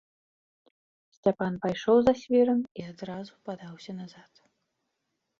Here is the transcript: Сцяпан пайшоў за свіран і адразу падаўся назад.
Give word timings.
Сцяпан 1.15 1.53
пайшоў 1.65 1.97
за 2.07 2.13
свіран 2.21 2.61
і 2.81 2.85
адразу 2.93 3.33
падаўся 3.49 3.91
назад. 3.99 4.33